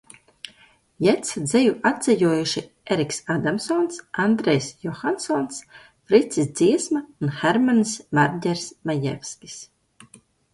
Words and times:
Jeitsa 1.07 1.41
dzeju 1.49 1.73
atdzejojuši 1.89 2.63
Eriks 2.95 3.19
Ādamsons, 3.33 3.99
Andrejs 4.23 4.71
Johansons, 4.87 5.61
Fricis 6.07 6.49
Dziesma 6.61 7.03
un 7.27 7.35
Hermanis 7.43 7.95
Marģers 8.21 8.65
Majevskis. 8.91 9.61